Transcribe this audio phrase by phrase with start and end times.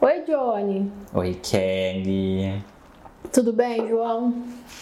[0.00, 0.92] Oi, Johnny.
[1.12, 2.62] Oi, Kelly.
[3.32, 4.32] Tudo bem, João?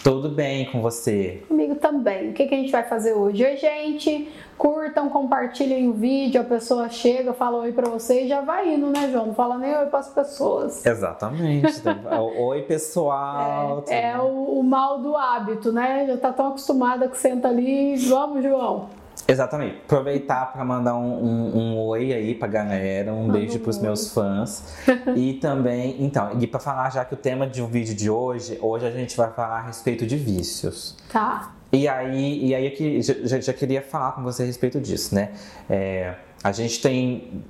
[0.03, 1.43] Tudo bem com você?
[1.47, 2.29] Comigo também.
[2.29, 3.43] O que, que a gente vai fazer hoje?
[3.43, 4.31] Oi, gente.
[4.59, 6.39] Curtam, compartilhem o vídeo.
[6.39, 9.25] A pessoa chega, fala oi pra você e já vai indo, né, João?
[9.25, 10.85] Não fala nem oi pras pessoas.
[10.85, 11.81] Exatamente.
[12.37, 13.83] oi, pessoal.
[13.87, 16.05] É, é o, o, mal do hábito, né?
[16.05, 17.97] Já tá tão acostumada que senta ali.
[18.07, 18.87] Vamos, João.
[19.27, 19.77] Exatamente.
[19.85, 24.13] Aproveitar para mandar um, um, um, oi aí pra galera, um Manda beijo pros meus
[24.13, 24.63] fãs.
[25.15, 28.57] e também, então, e para falar já que o tema de um vídeo de hoje,
[28.61, 30.95] hoje a gente vai falar a respeito de vícios.
[31.11, 31.53] Tá.
[31.71, 35.31] E aí, e aí eu já, já queria falar com você a respeito disso, né?
[35.69, 37.43] É, a gente tem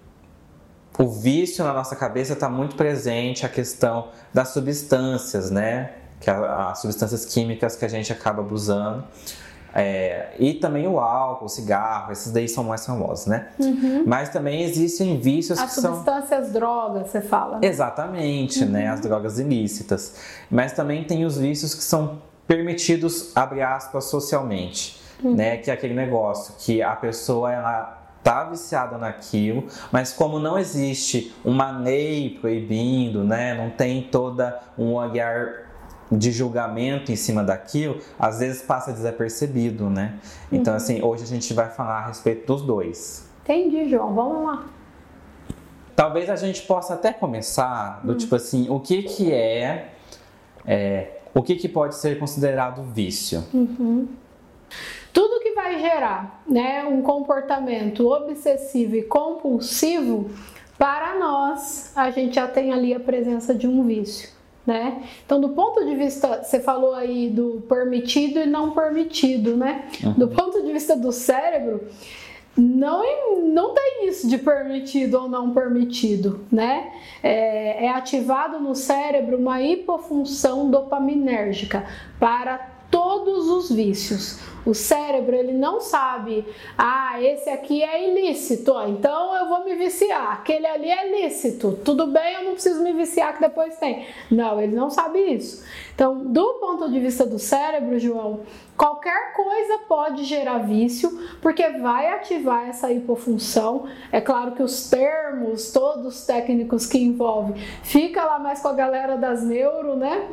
[0.97, 5.91] o vício na nossa cabeça está muito presente a questão das substâncias, né?
[6.19, 9.03] Que as substâncias químicas que a gente acaba abusando.
[9.73, 13.49] É, e também o álcool, o cigarro, esses daí são mais famosos, né?
[13.59, 14.03] Uhum.
[14.05, 15.91] Mas também existem vícios as que são...
[15.91, 17.59] As substâncias drogas, você fala.
[17.59, 17.67] Né?
[17.67, 18.71] Exatamente, uhum.
[18.71, 18.87] né?
[18.87, 20.15] As drogas ilícitas.
[20.49, 25.35] Mas também tem os vícios que são permitidos, abre aspas, socialmente, uhum.
[25.35, 25.57] né?
[25.57, 31.33] Que é aquele negócio que a pessoa, ela tá viciada naquilo, mas como não existe
[31.45, 33.53] uma lei proibindo, né?
[33.53, 35.66] Não tem toda um olhar
[36.11, 40.19] de julgamento em cima daquilo, às vezes passa desapercebido, né?
[40.51, 40.77] Então, uhum.
[40.77, 43.27] assim, hoje a gente vai falar a respeito dos dois.
[43.43, 44.13] Entendi, João.
[44.13, 44.65] Vamos lá.
[45.95, 48.17] Talvez a gente possa até começar do uhum.
[48.17, 49.89] tipo assim, o que que é,
[50.65, 53.43] é, o que que pode ser considerado vício?
[53.53, 54.07] Uhum.
[55.11, 60.29] Tudo que vai gerar, né, um comportamento obsessivo e compulsivo,
[60.77, 64.36] para nós, a gente já tem ali a presença de um vício
[64.67, 65.01] né?
[65.25, 69.85] Então, do ponto de vista, você falou aí do permitido e não permitido, né?
[70.03, 70.13] Uhum.
[70.13, 71.87] Do ponto de vista do cérebro,
[72.57, 73.03] não,
[73.45, 76.91] não tem isso de permitido ou não permitido, né?
[77.23, 81.85] É, é ativado no cérebro uma hipofunção dopaminérgica
[82.19, 84.39] para todos os vícios.
[84.65, 86.45] O cérebro ele não sabe,
[86.77, 90.33] ah, esse aqui é ilícito, então eu vou me viciar.
[90.33, 94.05] Aquele ali é lícito, tudo bem, eu não preciso me viciar que depois tem.
[94.29, 95.63] Não, ele não sabe isso.
[95.95, 98.41] Então, do ponto de vista do cérebro, João,
[98.75, 103.87] qualquer coisa pode gerar vício, porque vai ativar essa hipofunção.
[104.11, 108.73] É claro que os termos, todos os técnicos que envolvem, fica lá mais com a
[108.73, 110.27] galera das neuro, né?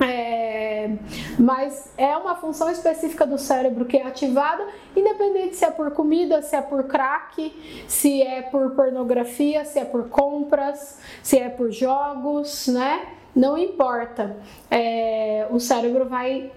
[0.00, 0.90] É,
[1.38, 4.64] mas é uma função específica do cérebro que é ativada,
[4.94, 9.84] independente se é por comida, se é por crack, se é por pornografia, se é
[9.84, 13.08] por compras, se é por jogos, né?
[13.34, 14.36] Não importa.
[14.70, 16.52] É, o cérebro vai,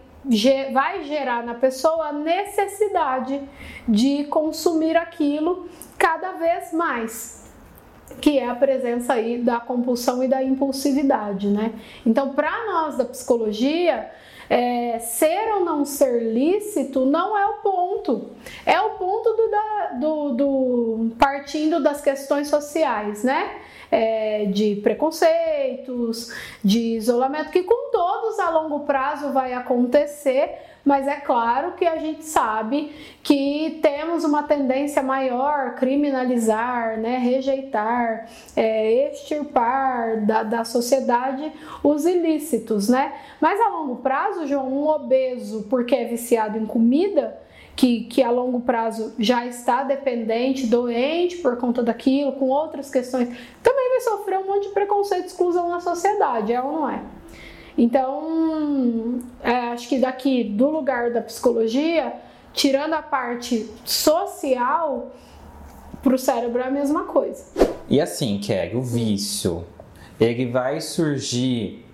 [0.71, 3.41] vai gerar na pessoa a necessidade
[3.87, 7.40] de consumir aquilo cada vez mais
[8.19, 11.73] que é a presença aí da compulsão e da impulsividade, né?
[12.05, 14.09] Então, para nós da psicologia,
[14.49, 18.31] é, ser ou não ser lícito não é o ponto,
[18.65, 23.61] é o ponto do, da, do, do partindo das questões sociais, né?
[23.91, 30.49] É, de preconceitos, de isolamento, que com todos a longo prazo vai acontecer,
[30.83, 32.91] mas é claro que a gente sabe
[33.21, 41.51] que temos uma tendência maior criminalizar, né, rejeitar, é, extirpar da, da sociedade
[41.83, 43.13] os ilícitos, né?
[43.39, 47.39] Mas a longo prazo, João, um obeso porque é viciado em comida,
[47.75, 53.29] que, que, a longo prazo já está dependente, doente por conta daquilo, com outras questões,
[53.63, 57.01] também vai sofrer um monte de preconceito e exclusão na sociedade, é ou não é?
[57.77, 62.13] Então, é, acho que daqui do lugar da psicologia,
[62.53, 65.11] tirando a parte social,
[66.01, 67.45] para o cérebro é a mesma coisa.
[67.89, 69.65] E assim, Kelly, o vício,
[70.19, 71.85] ele vai surgir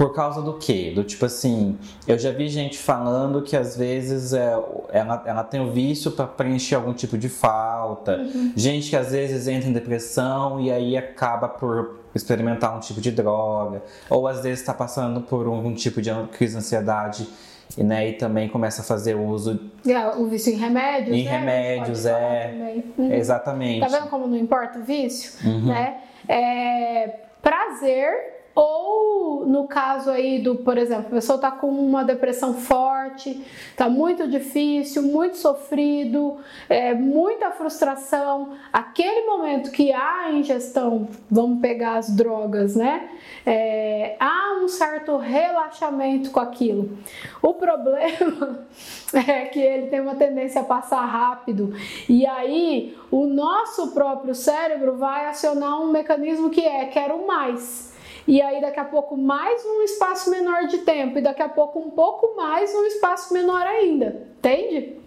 [0.00, 0.92] por causa do quê?
[0.94, 1.78] Do tipo assim,
[2.08, 4.50] eu já vi gente falando que às vezes é,
[4.88, 8.50] ela, ela tem o vício para preencher algum tipo de falta, uhum.
[8.56, 13.10] gente que às vezes entra em depressão e aí acaba por experimentar um tipo de
[13.10, 17.28] droga, ou às vezes está passando por um, tipo de crise de ansiedade
[17.76, 19.60] e, né, e também começa a fazer uso.
[19.86, 21.14] É, o vício em remédios.
[21.14, 21.30] Em né?
[21.30, 22.82] remédios, é.
[22.96, 23.12] Uhum.
[23.12, 23.80] Exatamente.
[23.80, 25.46] Tá vendo como não importa o vício?
[25.46, 25.66] Uhum.
[25.66, 25.98] Né?
[26.26, 32.54] É, prazer ou no caso aí do, por exemplo, a pessoa está com uma depressão
[32.54, 36.36] forte, está muito difícil, muito sofrido,
[36.68, 38.50] é, muita frustração.
[38.72, 43.08] Aquele momento que há ingestão, vamos pegar as drogas, né?
[43.44, 46.98] é, há um certo relaxamento com aquilo.
[47.40, 48.66] O problema
[49.14, 51.74] é que ele tem uma tendência a passar rápido
[52.08, 57.90] e aí o nosso próprio cérebro vai acionar um mecanismo que é quero mais.
[58.26, 61.78] E aí daqui a pouco mais um espaço menor de tempo e daqui a pouco
[61.78, 64.98] um pouco mais um espaço menor ainda, entende?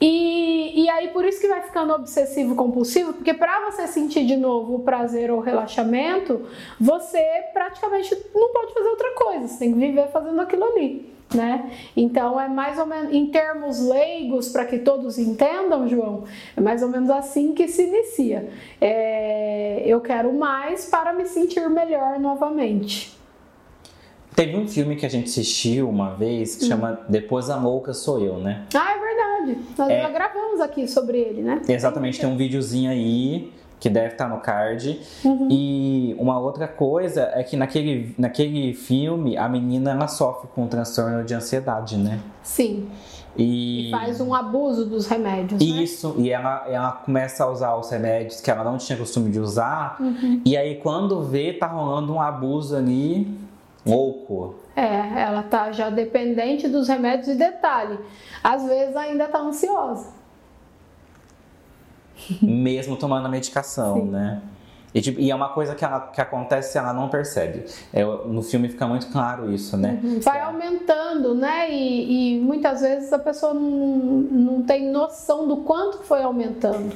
[0.00, 4.36] E, e aí por isso que vai ficando obsessivo compulsivo, porque para você sentir de
[4.36, 6.46] novo o prazer ou o relaxamento,
[6.78, 7.24] você
[7.54, 11.15] praticamente não pode fazer outra coisa, você tem que viver fazendo aquilo ali.
[11.34, 11.72] Né?
[11.96, 16.22] Então é mais ou menos em termos leigos para que todos entendam, João,
[16.56, 18.48] é mais ou menos assim que se inicia.
[18.80, 23.16] É, eu quero mais para me sentir melhor novamente.
[24.36, 26.68] Teve um filme que a gente assistiu uma vez que hum.
[26.68, 28.66] chama Depois a Louca Sou Eu, né?
[28.74, 29.58] Ah, é verdade.
[29.78, 30.02] Nós é...
[30.02, 31.62] já gravamos aqui sobre ele, né?
[31.66, 33.50] Exatamente, tem um videozinho aí
[33.86, 35.00] que deve estar no card.
[35.24, 35.48] Uhum.
[35.48, 40.66] E uma outra coisa é que naquele, naquele filme a menina ela sofre com um
[40.66, 42.18] transtorno de ansiedade, né?
[42.42, 42.88] Sim.
[43.36, 43.88] E...
[43.88, 45.60] e faz um abuso dos remédios.
[45.60, 45.82] Né?
[45.82, 46.24] Isso, né?
[46.24, 49.96] e ela, ela começa a usar os remédios que ela não tinha costume de usar.
[50.00, 50.40] Uhum.
[50.44, 53.38] E aí, quando vê, tá rolando um abuso ali
[53.86, 54.56] louco.
[54.74, 58.00] É, ela tá já dependente dos remédios e detalhe,
[58.42, 60.16] às vezes ainda tá ansiosa.
[62.42, 64.10] Mesmo tomando a medicação, Sim.
[64.10, 64.42] né?
[64.96, 67.64] E, tipo, e, é uma coisa que, ela, que acontece se ela não percebe.
[67.92, 70.00] É, no filme fica muito claro isso, né?
[70.02, 70.20] Uhum.
[70.20, 71.70] Vai aumentando, né?
[71.70, 76.94] E, e, muitas vezes a pessoa não, não tem noção do quanto foi aumentando.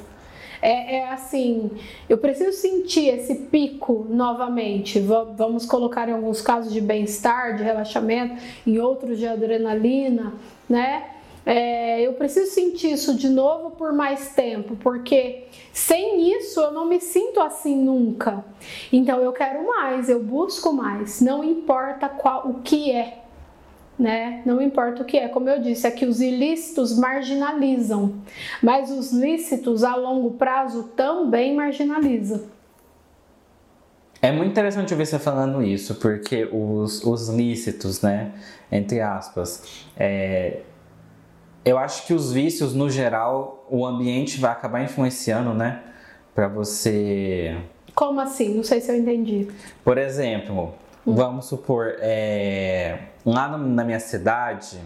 [0.62, 1.70] É, é, assim,
[2.08, 4.98] eu preciso sentir esse pico novamente.
[5.36, 10.32] vamos colocar em alguns casos de bem-estar, de relaxamento, em outros de adrenalina,
[10.68, 11.04] né?
[11.44, 16.86] É, eu preciso sentir isso de novo por mais tempo, porque sem isso eu não
[16.86, 18.44] me sinto assim nunca.
[18.92, 23.20] Então eu quero mais, eu busco mais, não importa qual o que é
[24.00, 24.40] né?
[24.46, 28.14] Não importa o que é, como eu disse, é que os ilícitos marginalizam,
[28.62, 32.40] mas os lícitos a longo prazo também marginalizam.
[34.22, 38.32] É muito interessante ouvir você falando isso, porque os, os lícitos, né,
[38.70, 40.60] entre aspas, é,
[41.70, 45.80] eu acho que os vícios, no geral, o ambiente vai acabar influenciando, né,
[46.34, 47.56] para você.
[47.94, 48.54] Como assim?
[48.54, 49.48] Não sei se eu entendi.
[49.84, 50.74] Por exemplo,
[51.06, 51.14] hum.
[51.14, 54.78] vamos supor, é, lá na minha cidade,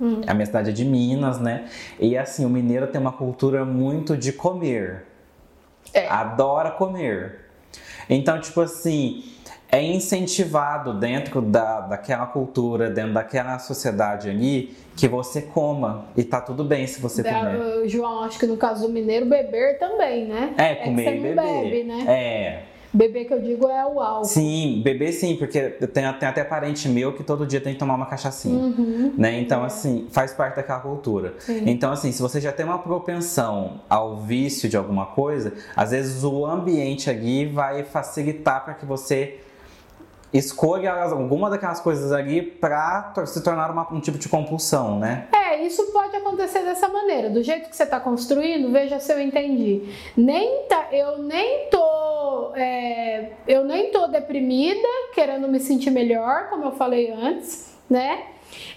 [0.00, 0.20] hum.
[0.26, 1.68] a minha cidade é de Minas, né?
[1.98, 5.04] E assim, o mineiro tem uma cultura muito de comer.
[5.92, 6.06] É.
[6.08, 7.46] Adora comer.
[8.08, 9.24] Então, tipo assim,
[9.70, 16.06] é incentivado dentro da, daquela cultura, dentro daquela sociedade ali, que você coma.
[16.16, 17.88] E tá tudo bem se você da, comer.
[17.88, 20.54] João, acho que no caso do mineiro, beber também, né?
[20.56, 21.34] É, comer é e beber.
[21.34, 22.04] Bebe, né?
[22.08, 22.62] É.
[22.90, 24.24] Beber que eu digo é o álcool.
[24.24, 27.94] Sim, beber sim, porque tem, tem até parente meu que todo dia tem que tomar
[27.94, 28.58] uma cachaçinha.
[28.58, 29.38] Uhum, né?
[29.38, 29.66] Então, é.
[29.66, 31.34] assim, faz parte daquela cultura.
[31.38, 31.64] Sim.
[31.66, 36.24] Então, assim, se você já tem uma propensão ao vício de alguma coisa, às vezes
[36.24, 39.38] o ambiente ali vai facilitar para que você
[40.32, 45.28] escolha alguma daquelas coisas ali para se tornar uma, um tipo de compulsão, né?
[45.32, 47.30] É, isso pode acontecer dessa maneira.
[47.30, 49.82] Do jeito que você está construindo, veja se eu entendi.
[50.16, 56.64] Nem tá, eu nem tô, é, eu nem tô deprimida, querendo me sentir melhor, como
[56.64, 58.24] eu falei antes, né?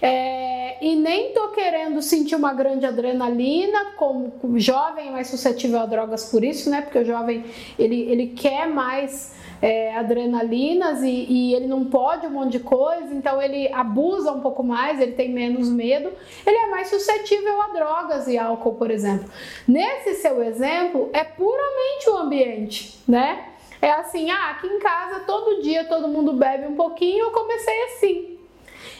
[0.00, 5.80] É, e nem tô querendo sentir uma grande adrenalina, como o jovem é mais suscetível
[5.80, 6.82] a drogas por isso, né?
[6.82, 7.44] Porque o jovem
[7.78, 13.14] ele, ele quer mais é, adrenalinas e, e, ele não pode um monte de coisa,
[13.14, 16.10] então ele abusa um pouco mais, ele tem menos medo,
[16.44, 19.30] ele é mais suscetível a drogas e álcool, por exemplo.
[19.68, 23.50] Nesse seu exemplo, é puramente o ambiente, né?
[23.80, 27.84] É assim, ah, aqui em casa todo dia todo mundo bebe um pouquinho, eu comecei
[27.84, 28.31] assim.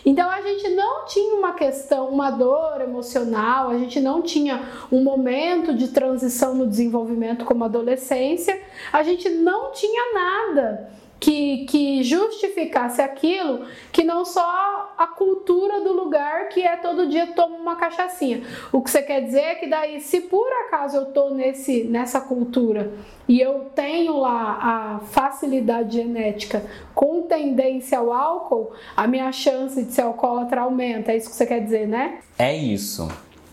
[0.04, 5.02] Então a gente não tinha uma questão, uma dor emocional, a gente não tinha um
[5.02, 8.60] momento de transição no desenvolvimento como adolescência,
[8.92, 10.90] a gente não tinha nada
[11.22, 17.28] que, que justificasse aquilo que não só a cultura do lugar que é todo dia
[17.28, 18.42] toma uma cachaçinha.
[18.72, 22.20] O que você quer dizer é que daí, se por acaso eu tô nesse, nessa
[22.20, 22.92] cultura
[23.28, 29.92] e eu tenho lá a facilidade genética com tendência ao álcool, a minha chance de
[29.92, 31.12] ser alcoólatra aumenta.
[31.12, 32.18] É isso que você quer dizer, né?
[32.36, 33.08] É isso.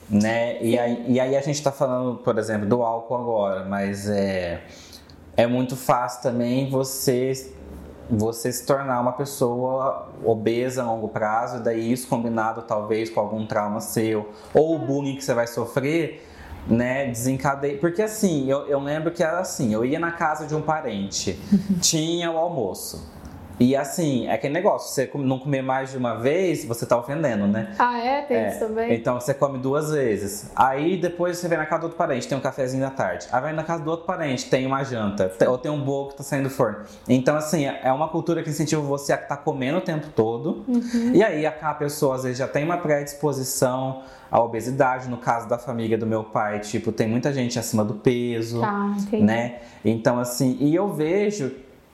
[0.10, 0.60] Né?
[0.60, 4.64] E aí, e aí a gente está falando, por exemplo, do álcool agora, mas é,
[5.38, 7.32] é muito fácil também você
[8.10, 13.46] você se tornar uma pessoa obesa a longo prazo, daí isso combinado talvez com algum
[13.46, 16.26] trauma seu, ou o bullying que você vai sofrer,
[16.68, 17.78] né, desencadeia.
[17.78, 21.40] Porque assim, eu, eu lembro que era assim, eu ia na casa de um parente,
[21.82, 23.19] tinha o almoço.
[23.60, 27.46] E assim, é aquele negócio, você não comer mais de uma vez, você tá ofendendo,
[27.46, 27.76] né?
[27.78, 28.22] Ah, é?
[28.22, 28.50] Tem é.
[28.50, 28.94] isso também?
[28.94, 30.50] Então você come duas vezes.
[30.56, 33.28] Aí depois você vem na casa do outro parente, tem um cafezinho da tarde.
[33.32, 35.32] Aí vai na casa do outro parente, tem uma janta.
[35.50, 36.80] Ou tem um bolo que tá saindo do forno.
[37.08, 40.64] Então, assim, é uma cultura que incentiva você a estar tá comendo o tempo todo.
[40.68, 41.12] Uhum.
[41.14, 45.10] E aí a pessoa às vezes já tem uma predisposição à obesidade.
[45.10, 48.96] No caso da família do meu pai, tipo, tem muita gente acima do peso, tá,
[49.20, 49.60] né?
[49.84, 51.52] Então, assim, e eu vejo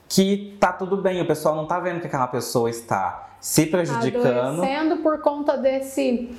[0.08, 4.62] que tá tudo bem, o pessoal não tá vendo que aquela pessoa está se prejudicando.
[4.62, 6.30] Adoecendo por conta desse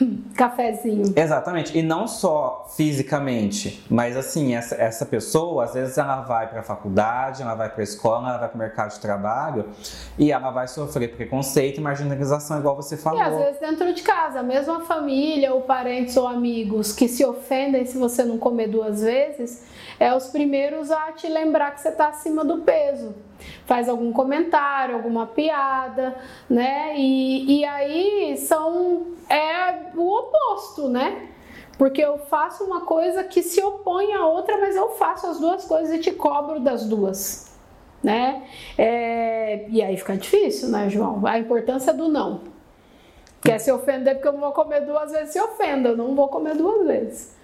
[0.36, 1.12] cafezinho.
[1.16, 1.76] Exatamente.
[1.76, 6.62] E não só fisicamente, mas assim, essa, essa pessoa, às vezes ela vai para a
[6.62, 9.66] faculdade, ela vai para a escola, ela vai para o mercado de trabalho
[10.18, 13.18] e ela vai sofrer preconceito e marginalização, igual você falou.
[13.18, 17.24] E às vezes dentro de casa, mesmo a família, ou parentes ou amigos que se
[17.24, 19.64] ofendem se você não comer duas vezes,
[19.98, 23.14] é os primeiros a te lembrar que você está acima do peso.
[23.66, 26.16] Faz algum comentário, alguma piada,
[26.48, 26.94] né?
[26.96, 31.28] E, e aí são é o oposto, né?
[31.76, 35.64] Porque eu faço uma coisa que se opõe à outra, mas eu faço as duas
[35.64, 37.52] coisas e te cobro das duas,
[38.02, 38.42] né?
[38.76, 41.24] É, e aí fica difícil, né, João?
[41.24, 42.40] A importância do não.
[43.40, 46.28] Quer se ofender porque eu não vou comer duas vezes, se ofenda, eu não vou
[46.28, 47.38] comer duas vezes.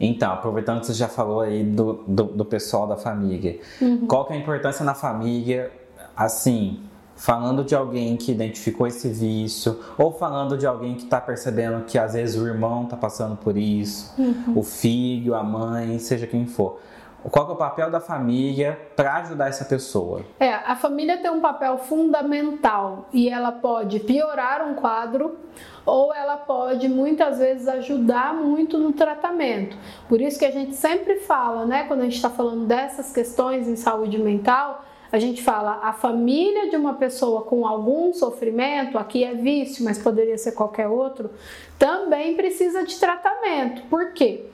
[0.00, 4.06] Então, aproveitando que você já falou aí do, do, do pessoal da família, uhum.
[4.06, 5.72] qual que é a importância na família,
[6.16, 6.80] assim,
[7.18, 11.98] falando de alguém que identificou esse vício, ou falando de alguém que está percebendo que
[11.98, 14.52] às vezes o irmão está passando por isso, uhum.
[14.56, 16.78] o filho, a mãe, seja quem for.
[17.24, 20.24] Qual é o papel da família para ajudar essa pessoa?
[20.38, 25.36] É, a família tem um papel fundamental e ela pode piorar um quadro
[25.84, 29.76] ou ela pode muitas vezes ajudar muito no tratamento.
[30.08, 33.66] Por isso que a gente sempre fala, né, quando a gente está falando dessas questões
[33.66, 39.24] em saúde mental, a gente fala a família de uma pessoa com algum sofrimento, aqui
[39.24, 41.30] é vício, mas poderia ser qualquer outro,
[41.78, 43.82] também precisa de tratamento.
[43.88, 44.44] Por quê?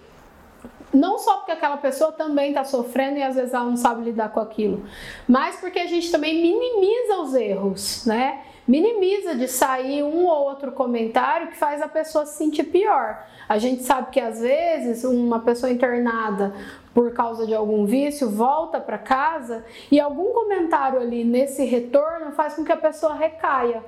[0.92, 4.30] Não só porque aquela pessoa também está sofrendo e às vezes ela não sabe lidar
[4.30, 4.84] com aquilo,
[5.26, 8.44] mas porque a gente também minimiza os erros, né?
[8.66, 13.26] Minimiza de sair um ou outro comentário que faz a pessoa se sentir pior.
[13.49, 16.54] A gente sabe que às vezes uma pessoa internada
[16.94, 22.54] por causa de algum vício volta para casa e algum comentário ali nesse retorno faz
[22.54, 23.83] com que a pessoa recaia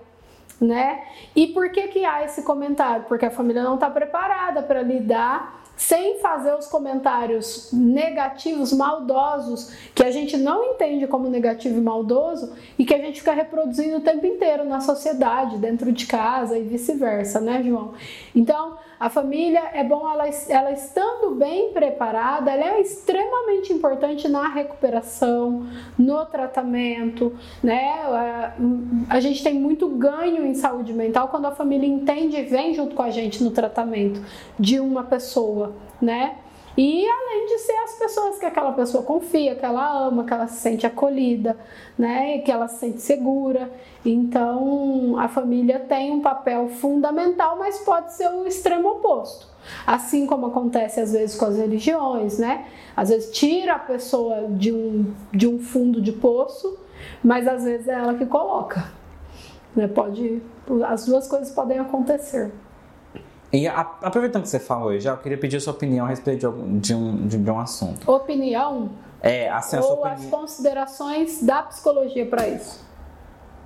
[0.60, 1.04] né?
[1.34, 3.04] E por que que há esse comentário?
[3.08, 10.02] Porque a família não está preparada para lidar sem fazer os comentários negativos, maldosos, que
[10.02, 14.00] a gente não entende como negativo e maldoso e que a gente fica reproduzindo o
[14.00, 17.92] tempo inteiro na sociedade, dentro de casa e vice-versa, né, João?
[18.34, 24.48] Então, a família é bom ela, ela estando bem preparada, ela é extremamente importante na
[24.48, 25.66] recuperação,
[25.98, 27.92] no tratamento, né?
[28.04, 28.54] A,
[29.10, 32.94] a gente tem muito ganho em saúde mental quando a família entende e vem junto
[32.94, 34.20] com a gente no tratamento
[34.58, 36.36] de uma pessoa, né?
[36.76, 40.46] E além de ser as pessoas que aquela pessoa confia, que ela ama, que ela
[40.46, 41.56] se sente acolhida,
[41.98, 43.70] né, que ela se sente segura.
[44.04, 49.48] Então, a família tem um papel fundamental, mas pode ser o extremo oposto.
[49.86, 52.66] Assim como acontece às vezes com as religiões, né?
[52.94, 56.78] Às vezes tira a pessoa de um, de um fundo de poço,
[57.24, 58.92] mas às vezes é ela que coloca.
[59.74, 59.88] Né?
[59.88, 60.42] Pode,
[60.86, 62.52] as duas coisas podem acontecer.
[63.56, 66.52] E a, aproveitando que você falou já, eu queria pedir a sua opinião a respeito
[66.52, 68.10] de, de, um, de, de um assunto.
[68.10, 68.90] Opinião?
[69.22, 72.84] É, assim, a Ou as considerações da psicologia para isso?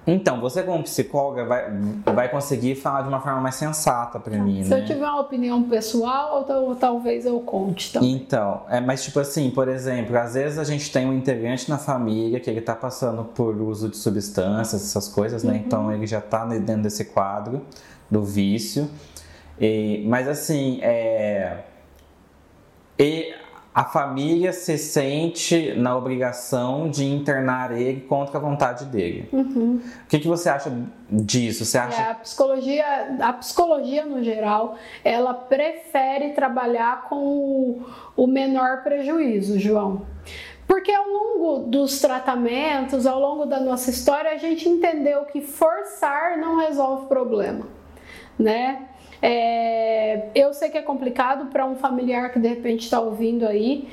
[0.07, 1.71] Então, você como psicóloga vai,
[2.15, 4.81] vai conseguir falar de uma forma mais sensata para mim, Se né?
[4.81, 8.13] eu tiver uma opinião pessoal, ou, talvez eu conte também.
[8.13, 11.79] Então, é, mas tipo assim, por exemplo, às vezes a gente tem um integrante na
[11.79, 15.53] família que ele tá passando por uso de substâncias, essas coisas, né?
[15.53, 15.59] Uhum.
[15.59, 17.63] Então ele já tá dentro desse quadro
[18.11, 18.89] do vício.
[19.61, 21.59] E, mas assim, é,
[22.99, 23.35] e
[23.73, 29.29] a família se sente na obrigação de internar ele contra a vontade dele.
[29.33, 29.81] Uhum.
[30.05, 30.73] O que, que você acha
[31.09, 31.65] disso?
[31.65, 32.03] Você acha...
[32.03, 37.81] É, a psicologia, a psicologia no geral, ela prefere trabalhar com
[38.17, 40.05] o menor prejuízo, João.
[40.67, 46.37] Porque ao longo dos tratamentos, ao longo da nossa história, a gente entendeu que forçar
[46.39, 47.67] não resolve o problema,
[48.39, 48.90] né?
[49.23, 53.89] É, eu sei que é complicado para um familiar que de repente está ouvindo aí,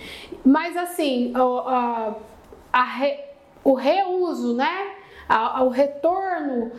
[0.45, 2.13] mas assim, a,
[2.71, 3.19] a re,
[3.63, 4.91] o reuso, né?
[5.27, 6.71] A, o retorno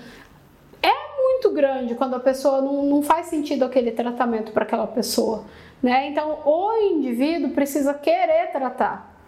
[0.83, 5.45] é muito grande quando a pessoa não, não faz sentido aquele tratamento para aquela pessoa.
[5.83, 6.09] Né?
[6.09, 9.19] Então, o indivíduo precisa querer tratar.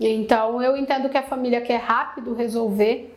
[0.00, 3.13] Então eu entendo que a família quer rápido resolver,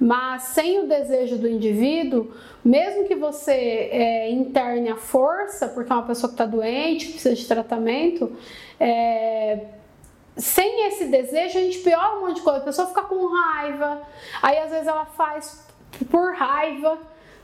[0.00, 2.32] mas sem o desejo do indivíduo,
[2.64, 7.34] mesmo que você é, interne a força, porque é uma pessoa que está doente, precisa
[7.34, 8.34] de tratamento,
[8.78, 9.66] é,
[10.38, 12.60] sem esse desejo a gente piora um monte de coisa.
[12.60, 14.00] A pessoa fica com raiva,
[14.40, 15.66] aí às vezes ela faz
[16.10, 16.98] por raiva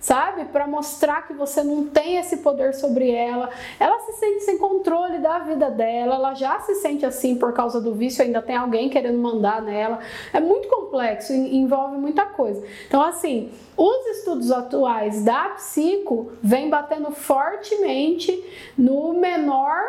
[0.07, 0.45] sabe?
[0.45, 3.51] Para mostrar que você não tem esse poder sobre ela.
[3.81, 7.81] Ela se sente sem controle da vida dela, ela já se sente assim por causa
[7.81, 9.99] do vício, ainda tem alguém querendo mandar nela.
[10.33, 12.65] É muito complexo, envolve muita coisa.
[12.87, 18.33] Então, assim, os estudos atuais da psico vêm batendo fortemente
[18.79, 19.83] no menor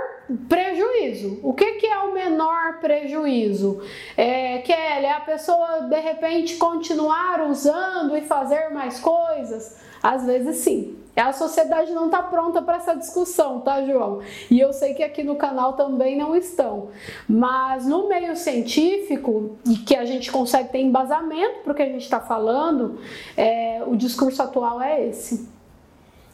[0.49, 1.39] prejuízo.
[1.43, 3.83] O que, que é o menor prejuízo?
[4.17, 9.85] É, Kelly, é a pessoa de repente continuar usando e fazer mais coisas?
[10.07, 10.95] Às vezes sim.
[11.17, 14.21] A sociedade não está pronta para essa discussão, tá, João?
[14.49, 16.89] E eu sei que aqui no canal também não estão.
[17.27, 21.87] Mas no meio científico, e que a gente consegue ter embasamento para o que a
[21.87, 22.99] gente está falando,
[23.35, 25.49] é, o discurso atual é esse.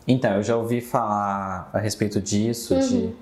[0.08, 2.80] Então, eu já ouvi falar a respeito disso, uhum.
[2.82, 3.13] de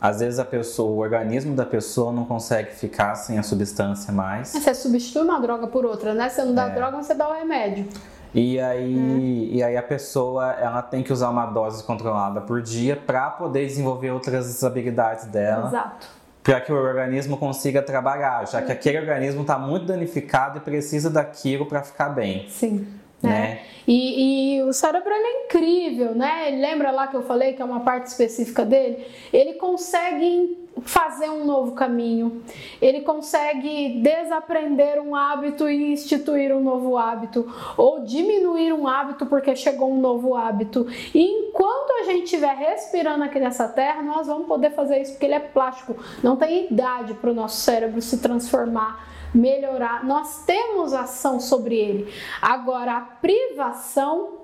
[0.00, 4.48] às vezes a pessoa, o organismo da pessoa não consegue ficar sem a substância mais.
[4.48, 6.30] Você substitui uma droga por outra, né?
[6.30, 6.70] Você não dá é.
[6.70, 7.86] droga, você dá o remédio.
[8.34, 9.48] E aí, hum.
[9.50, 13.66] e aí a pessoa ela tem que usar uma dose controlada por dia para poder
[13.66, 15.68] desenvolver outras habilidades dela.
[15.68, 16.06] Exato.
[16.42, 21.10] Para que o organismo consiga trabalhar, já que aquele organismo está muito danificado e precisa
[21.10, 22.46] daquilo para ficar bem.
[22.48, 22.86] Sim.
[23.22, 23.60] Né?
[23.60, 23.70] É.
[23.86, 26.50] E, e, o cérebro é incrível, né?
[26.50, 29.04] Lembra lá que eu falei que é uma parte específica dele?
[29.32, 32.42] Ele consegue fazer um novo caminho,
[32.80, 37.46] ele consegue desaprender um hábito e instituir um novo hábito,
[37.76, 40.86] ou diminuir um hábito porque chegou um novo hábito.
[41.14, 45.26] E enquanto a gente estiver respirando aqui nessa terra, nós vamos poder fazer isso porque
[45.26, 50.92] ele é plástico, não tem idade para o nosso cérebro se transformar melhorar, nós temos
[50.92, 52.12] ação sobre ele.
[52.42, 54.40] Agora, a privação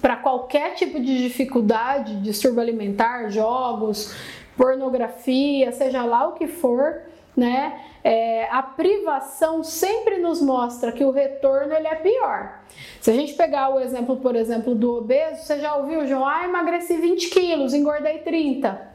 [0.00, 4.14] para qualquer tipo de dificuldade, distúrbio alimentar, jogos,
[4.56, 7.02] pornografia, seja lá o que for,
[7.36, 7.80] né?
[8.04, 12.60] É, a privação sempre nos mostra que o retorno ele é pior.
[13.00, 16.26] Se a gente pegar o exemplo, por exemplo, do obeso, você já ouviu, João?
[16.26, 18.92] Ah, emagreci 20 quilos, engordei 30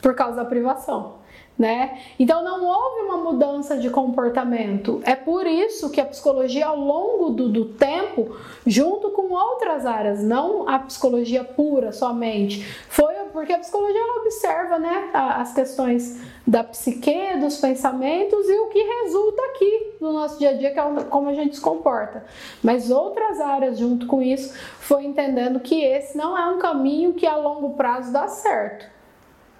[0.00, 1.19] por causa da privação
[1.60, 1.98] né?
[2.18, 5.02] Então não houve uma mudança de comportamento.
[5.04, 8.34] É por isso que a psicologia ao longo do, do tempo,
[8.66, 14.78] junto com outras áreas, não a psicologia pura somente, foi porque a psicologia ela observa,
[14.78, 20.50] né, as questões da psique, dos pensamentos e o que resulta aqui no nosso dia
[20.50, 22.24] a dia, que é como a gente se comporta.
[22.62, 27.26] Mas outras áreas junto com isso foi entendendo que esse não é um caminho que
[27.26, 28.99] a longo prazo dá certo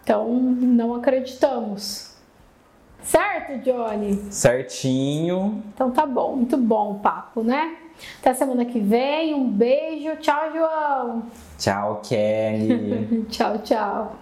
[0.03, 2.11] então, não acreditamos.
[3.03, 4.17] Certo, Johnny?
[4.31, 5.63] Certinho.
[5.75, 7.77] Então tá bom, muito bom o papo, né?
[8.21, 10.17] Até semana que vem, um beijo.
[10.17, 11.23] Tchau, João.
[11.59, 13.27] Tchau, Kelly.
[13.29, 14.17] tchau, tchau.